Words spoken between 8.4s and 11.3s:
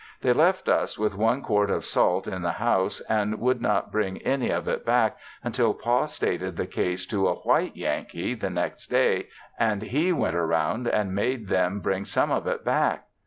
next day and he went around and